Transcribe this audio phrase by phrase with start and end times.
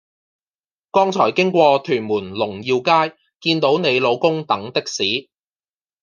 [0.89, 5.29] 剛才經過屯門龍耀街見到你老公等的士